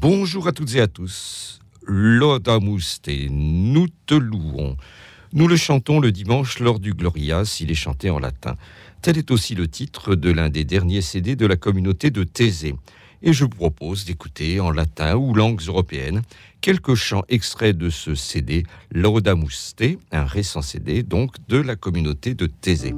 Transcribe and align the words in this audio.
Bonjour 0.00 0.48
à 0.48 0.52
toutes 0.52 0.76
et 0.76 0.80
à 0.80 0.86
tous. 0.86 1.60
Te, 1.86 3.28
nous 3.28 3.86
te 4.06 4.14
louons. 4.14 4.78
Nous 5.34 5.46
le 5.46 5.56
chantons 5.56 6.00
le 6.00 6.10
dimanche 6.10 6.58
lors 6.58 6.80
du 6.80 6.94
Gloria 6.94 7.44
s'il 7.44 7.70
est 7.70 7.74
chanté 7.74 8.08
en 8.08 8.18
latin. 8.18 8.56
Tel 9.02 9.18
est 9.18 9.30
aussi 9.30 9.54
le 9.54 9.68
titre 9.68 10.14
de 10.14 10.30
l'un 10.30 10.48
des 10.48 10.64
derniers 10.64 11.02
CD 11.02 11.36
de 11.36 11.44
la 11.44 11.56
communauté 11.56 12.10
de 12.10 12.24
Thésée. 12.24 12.74
Et 13.20 13.34
je 13.34 13.44
vous 13.44 13.50
propose 13.50 14.06
d'écouter 14.06 14.58
en 14.58 14.70
latin 14.70 15.16
ou 15.16 15.34
langues 15.34 15.60
européennes 15.68 16.22
quelques 16.62 16.94
chants 16.94 17.24
extraits 17.28 17.76
de 17.76 17.90
ce 17.90 18.14
CD 18.14 18.64
te, 18.90 19.98
un 20.12 20.24
récent 20.24 20.62
CD 20.62 21.02
donc 21.02 21.34
de 21.46 21.58
la 21.58 21.76
communauté 21.76 22.32
de 22.32 22.46
Thésée. 22.46 22.94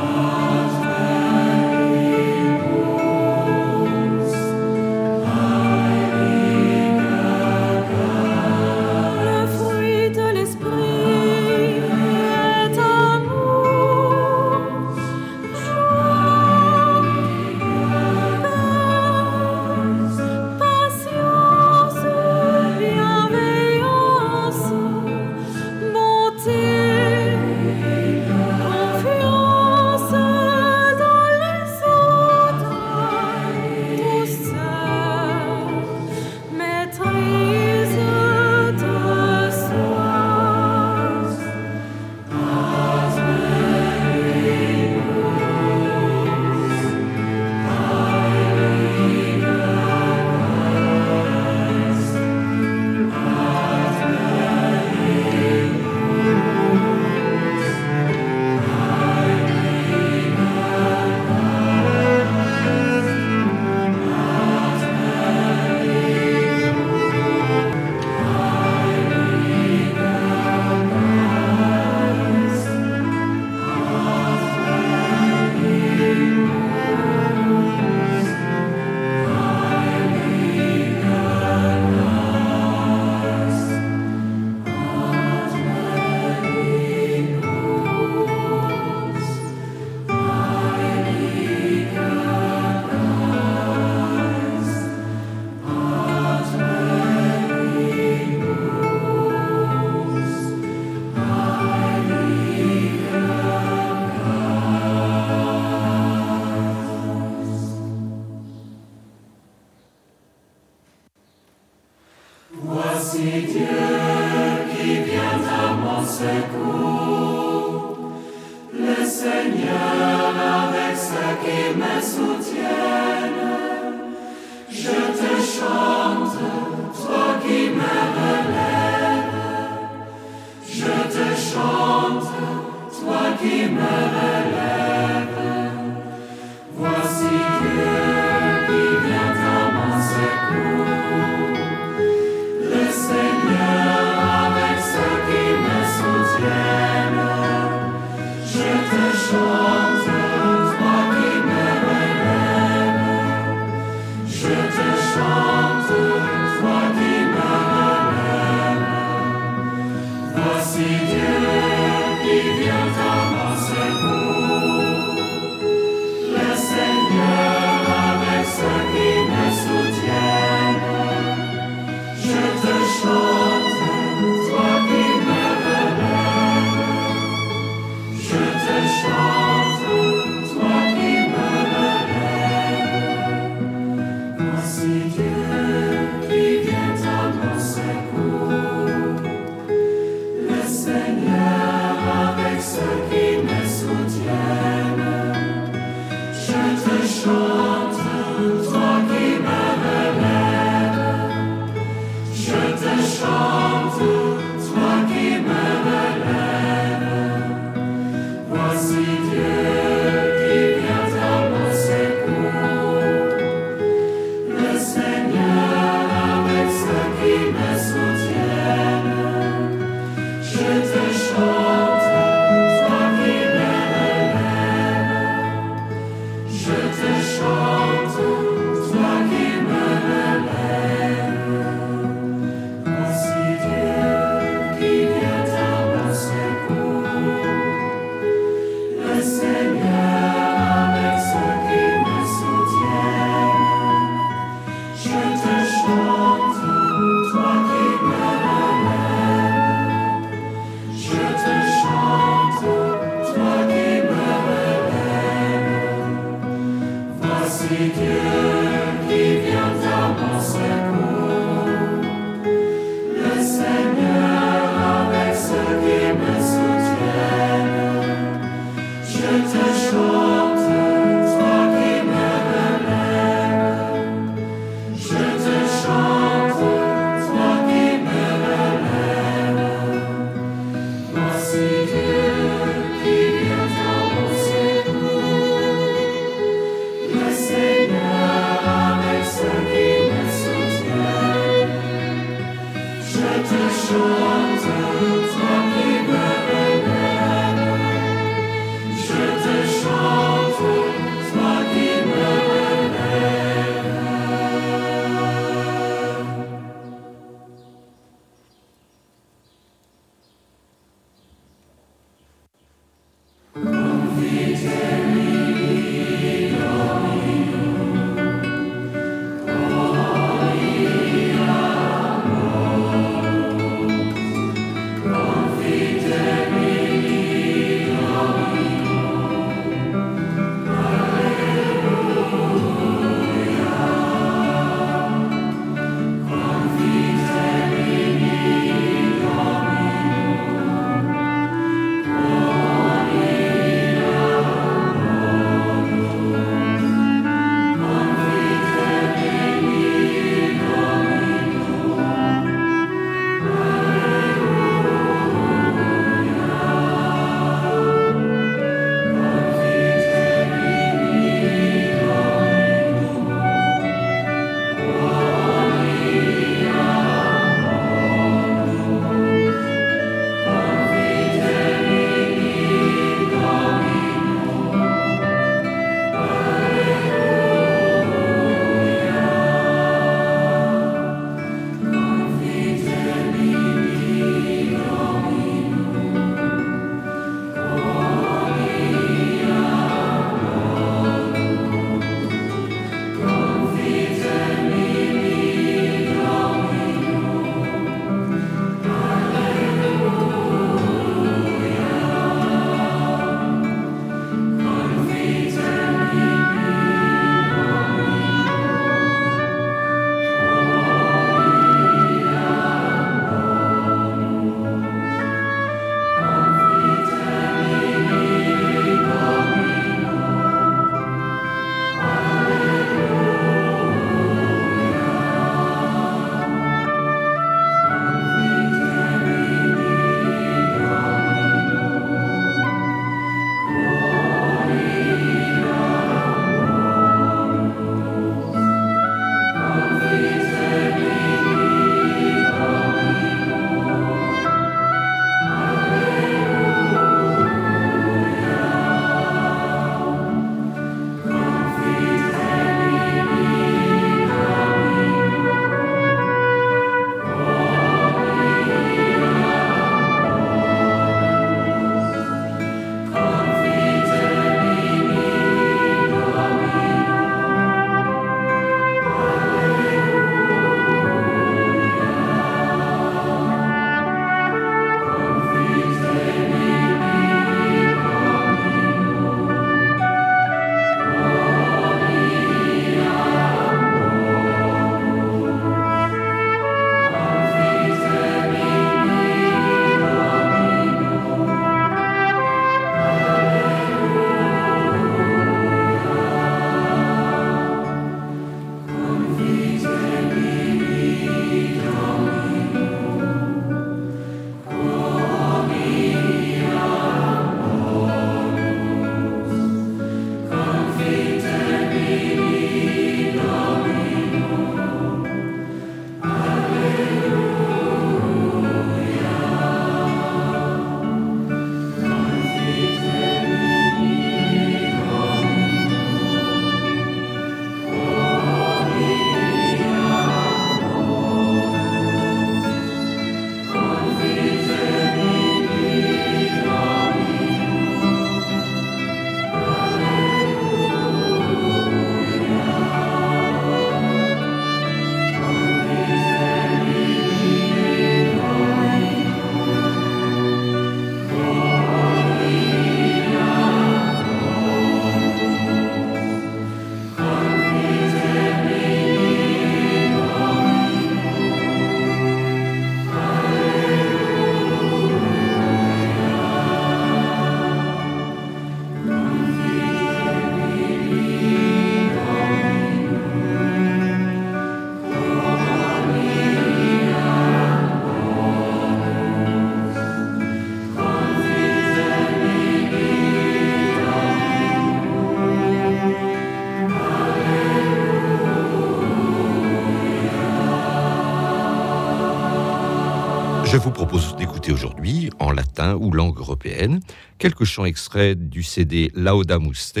Vous 593.86 593.92
propose 593.92 594.34
d'écouter 594.34 594.72
aujourd'hui, 594.72 595.30
en 595.38 595.52
latin 595.52 595.94
ou 595.94 596.10
langue 596.10 596.36
européenne, 596.38 596.98
quelques 597.38 597.62
chants 597.62 597.84
extraits 597.84 598.36
du 598.36 598.64
CD 598.64 599.12
Lauda 599.14 599.60
Muste, 599.60 600.00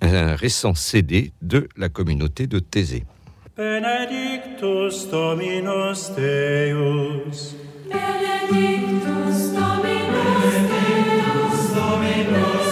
un 0.00 0.34
récent 0.34 0.74
CD 0.74 1.30
de 1.40 1.68
la 1.76 1.88
communauté 1.88 2.48
de 2.48 2.58
Thésée. 2.58 3.04
Benedictus 3.56 5.08
Dominus 5.08 6.10
Deus. 6.16 7.54
Benedictus 7.86 9.52
Dominus 9.54 10.56
Deus, 10.66 11.74
Dominus 11.76 12.69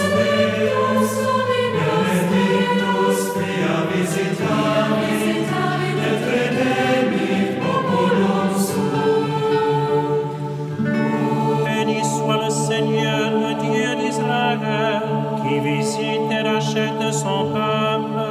rachète 16.79 17.13
son 17.13 17.51
peuple. 17.51 18.21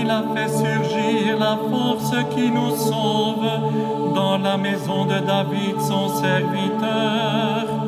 Il 0.00 0.10
a 0.10 0.24
fait 0.34 0.48
surgir 0.48 1.38
la 1.38 1.56
force 1.70 2.14
qui 2.34 2.50
nous 2.50 2.76
sauve 2.76 4.14
dans 4.14 4.38
la 4.38 4.56
maison 4.56 5.04
de 5.04 5.18
David, 5.20 5.80
son 5.80 6.08
serviteur. 6.08 7.84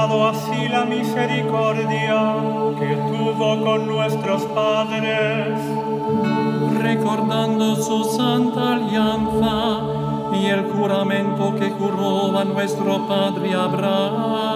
Así 0.00 0.66
la 0.68 0.86
misericordia 0.86 2.34
que 2.78 2.96
tuvo 2.96 3.62
con 3.62 3.86
nuestros 3.86 4.42
padres. 4.44 5.58
recordando 6.80 7.76
su 7.76 8.04
santa 8.04 8.72
alianza 8.76 9.82
y 10.32 10.46
el 10.46 10.70
juramento 10.70 11.54
que 11.54 11.70
juró 11.70 12.38
a 12.38 12.44
nuestro 12.44 13.06
padre 13.06 13.52
Abraham. 13.52 14.49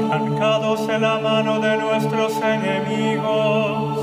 Arrancados 0.00 0.86
de 0.86 0.98
la 0.98 1.18
mano 1.18 1.60
de 1.60 1.76
nuestros 1.76 2.32
enemigos, 2.40 3.98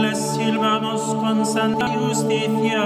les 0.00 0.18
silbamos 0.18 1.02
con 1.14 1.44
santa 1.44 1.88
justicia 1.88 2.82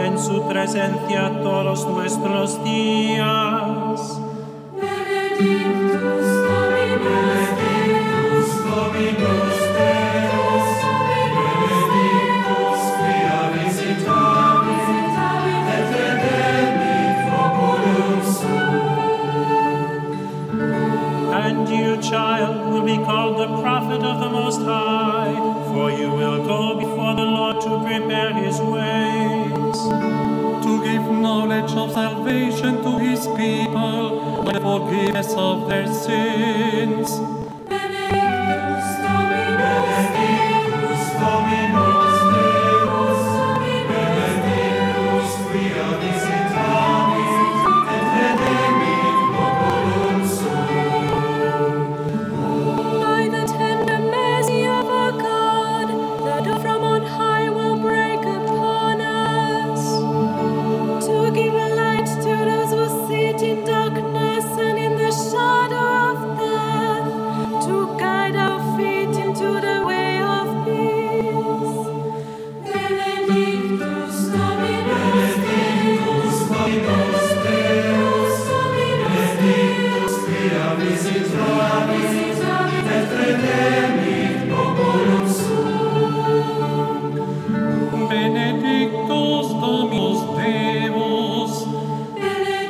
en 0.00 0.18
su 0.18 0.42
presencia 0.48 1.30
todos 1.42 1.86
nuestros 1.86 2.62
días. 2.64 4.20
Child, 22.12 22.70
will 22.70 22.84
be 22.84 22.98
called 22.98 23.38
the 23.38 23.48
prophet 23.62 24.02
of 24.02 24.20
the 24.20 24.28
Most 24.28 24.60
High, 24.60 25.32
for 25.72 25.90
you 25.90 26.10
will 26.10 26.44
go 26.44 26.78
before 26.78 27.14
the 27.14 27.24
Lord 27.24 27.58
to 27.62 27.70
prepare 27.86 28.34
his 28.34 28.60
ways. 28.60 29.78
to 30.64 30.72
give 30.84 31.04
knowledge 31.10 31.72
of 31.72 31.90
salvation 31.92 32.82
to 32.82 32.98
his 32.98 33.26
people 33.28 34.48
and 34.48 34.58
forgiveness 34.62 35.32
of 35.36 35.68
their 35.70 35.86
sins. 35.92 37.41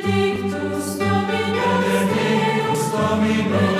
Benedictus 0.03 0.97
Dominus 0.97 2.09
Deus, 2.13 2.91
Dominus 2.91 3.72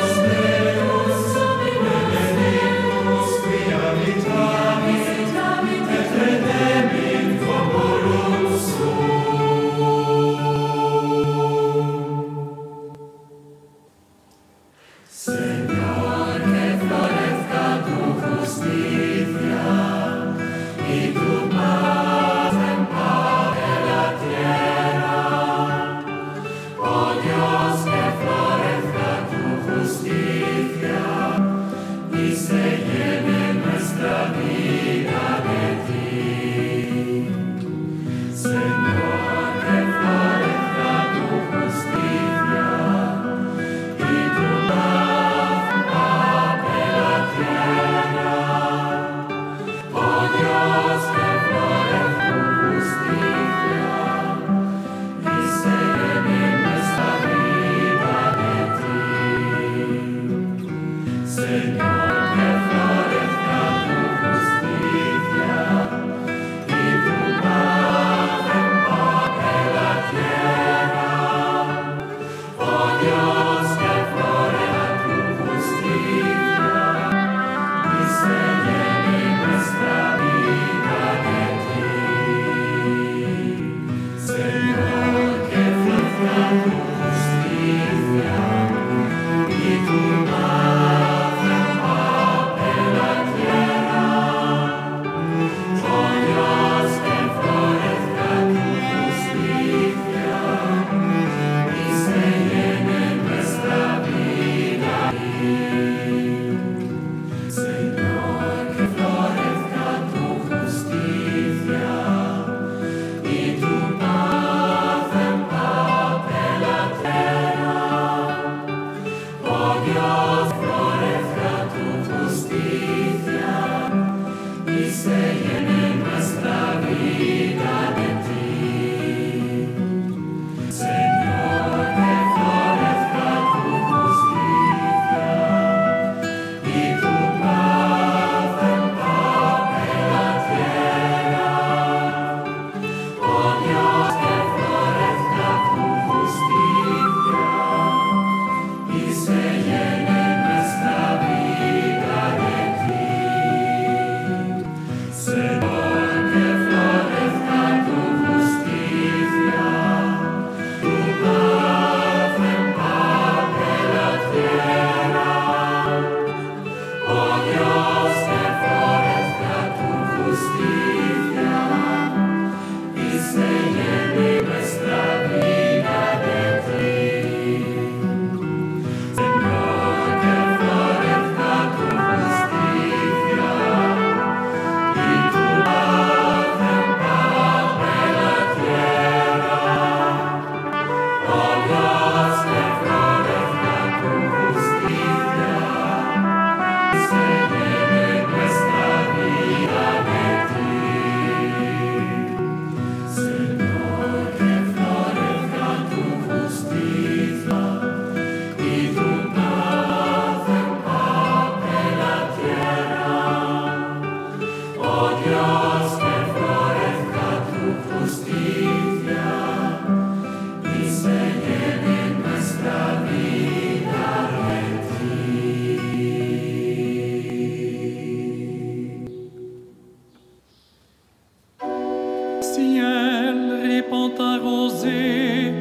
Ciel 232.64 233.60
répand 233.62 234.18
un 234.20 234.38
rosée, 234.40 235.52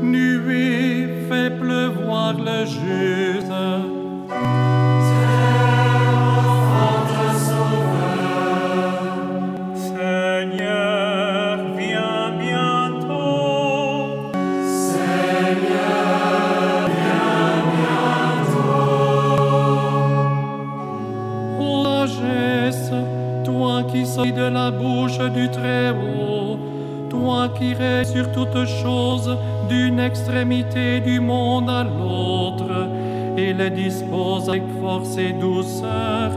nuée 0.00 1.26
fait 1.28 1.50
pleuvoir 1.58 2.34
le 2.34 2.64
juste. 2.64 3.35
Toi 27.26 27.48
qui 27.48 27.74
règnes 27.74 28.04
sur 28.04 28.30
toutes 28.30 28.66
choses 28.82 29.36
d'une 29.68 29.98
extrémité 29.98 31.00
du 31.00 31.18
monde 31.18 31.68
à 31.68 31.82
l'autre, 31.82 32.72
et 33.36 33.52
les 33.52 33.70
dispose 33.70 34.48
avec 34.48 34.62
force 34.80 35.16
et 35.18 35.32
douceur, 35.32 36.30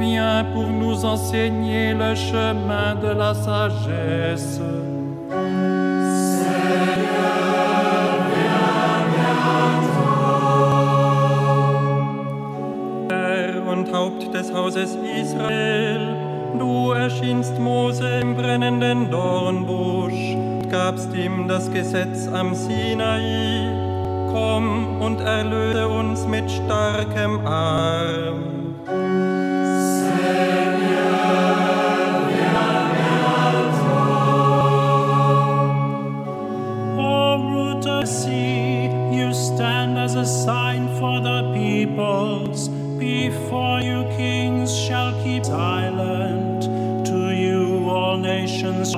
viens 0.00 0.44
pour 0.52 0.66
nous 0.66 1.04
enseigner 1.04 1.94
le 1.94 2.16
chemin 2.16 2.96
de 3.04 3.10
la 3.22 3.32
sagesse. 3.34 4.60
Haupt 13.90 14.30
des 14.32 14.50
Hauses 14.50 14.96
Israel, 15.22 16.27
du 16.58 16.92
erschienst 16.92 17.58
Mose 17.58 18.20
im 18.20 18.34
brennenden 18.34 19.10
Dornbusch, 19.10 20.36
gabst 20.70 21.14
ihm 21.14 21.48
das 21.48 21.70
Gesetz 21.70 22.28
am 22.28 22.54
Sinai. 22.54 23.70
Komm 24.32 25.00
und 25.00 25.20
erlöse 25.20 25.88
uns 25.88 26.26
mit 26.26 26.50
starkem 26.50 27.46
Arm. 27.46 28.47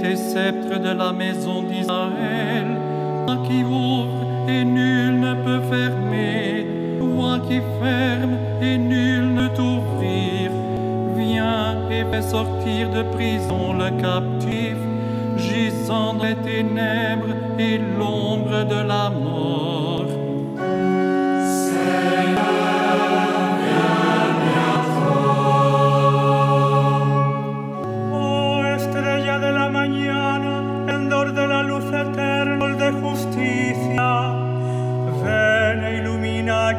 De 0.00 0.16
sceptre 0.16 0.78
de 0.78 0.94
la 0.94 1.12
maison 1.12 1.37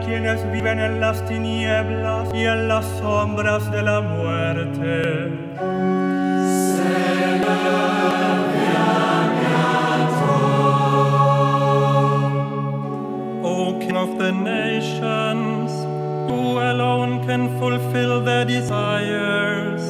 quienes 0.06 0.44
viven 0.52 0.80
en 0.80 1.00
las 1.00 1.24
tinieblas 1.26 2.30
y 2.34 2.46
en 2.46 2.68
las 2.68 2.86
sombras 3.00 3.72
de 3.72 3.82
la 3.82 4.02
muerte. 4.02 5.32
O 13.44 13.78
King 13.80 13.96
of 13.96 14.18
the 14.18 14.32
nations, 14.32 15.72
who 16.30 16.60
alone 16.60 17.26
can 17.26 17.50
fulfill 17.60 18.22
their 18.24 18.46
desires, 18.46 19.82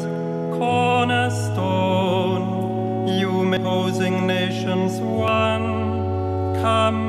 cornerstone, 0.57 3.07
you 3.07 3.43
make 3.45 3.61
opposing 3.61 4.27
nations 4.27 4.99
one, 5.01 6.53
come 6.61 7.08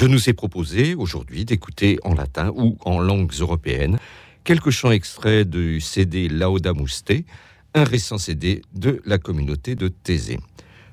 Je 0.00 0.06
nous 0.06 0.30
ai 0.30 0.32
proposé 0.32 0.94
aujourd'hui 0.94 1.44
d'écouter 1.44 1.98
en 2.04 2.14
latin 2.14 2.52
ou 2.54 2.78
en 2.84 3.00
langues 3.00 3.32
européennes 3.40 3.98
quelques 4.44 4.70
chants 4.70 4.92
extraits 4.92 5.50
du 5.50 5.80
CD 5.80 6.28
Lauda 6.28 6.72
Muste, 6.72 7.14
un 7.74 7.82
récent 7.82 8.16
CD 8.16 8.62
de 8.74 9.02
la 9.04 9.18
communauté 9.18 9.74
de 9.74 9.88
Thésée. 9.88 10.38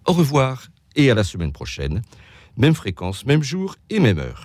Au 0.06 0.12
revoir 0.12 0.68
et 0.94 1.10
à 1.10 1.16
la 1.16 1.24
semaine 1.24 1.50
prochaine. 1.50 2.02
Même 2.56 2.74
fréquence, 2.74 3.26
même 3.26 3.42
jour 3.42 3.74
et 3.90 3.98
même 3.98 4.20
heure. 4.20 4.40